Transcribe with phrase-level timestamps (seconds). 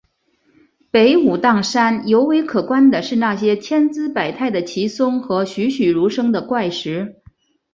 [0.89, 7.21] 北武当山尤为可观的是那些千姿百态的奇松和栩栩如生的怪石。